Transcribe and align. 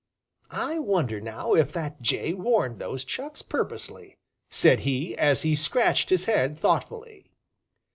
"I 0.49 0.79
wonder 0.79 1.21
now 1.21 1.53
if 1.53 1.71
that 1.73 2.01
jay 2.01 2.33
warned 2.33 2.79
those 2.79 3.05
chucks 3.05 3.43
purposely," 3.43 4.17
said 4.49 4.79
he, 4.79 5.15
as 5.15 5.43
he 5.43 5.55
scratched 5.55 6.09
his 6.09 6.25
head 6.25 6.57
thoughtfully. 6.57 7.29